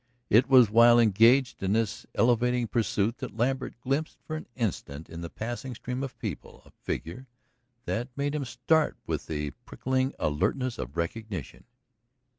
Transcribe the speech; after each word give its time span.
It 0.31 0.49
was 0.49 0.71
while 0.71 0.97
engaged 0.99 1.61
in 1.61 1.73
this 1.73 2.07
elevating 2.15 2.65
pursuit 2.67 3.17
that 3.19 3.37
Lambert 3.37 3.79
glimpsed 3.81 4.17
for 4.23 4.35
an 4.35 4.47
instant 4.55 5.07
in 5.11 5.21
the 5.21 5.29
passing 5.29 5.75
stream 5.75 6.01
of 6.01 6.17
people 6.17 6.63
a 6.65 6.71
figure 6.71 7.27
that 7.85 8.09
made 8.17 8.33
him 8.33 8.43
start 8.45 8.97
with 9.05 9.27
the 9.27 9.51
prickling 9.67 10.15
alertness 10.17 10.79
of 10.79 10.97
recognition. 10.97 11.65